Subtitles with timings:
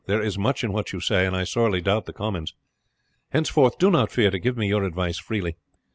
[0.07, 2.55] There is much in what you say, and I sorely doubt the Comyns.
[3.29, 5.57] Henceforth do not fear to give me your advice freely.